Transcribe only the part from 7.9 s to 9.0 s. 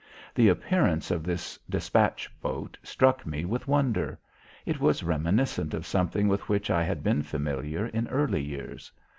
early years.